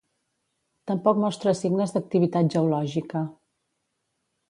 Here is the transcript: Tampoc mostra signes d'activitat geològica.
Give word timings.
Tampoc 0.91 1.19
mostra 1.25 1.53
signes 1.61 1.95
d'activitat 1.99 2.53
geològica. 2.57 3.25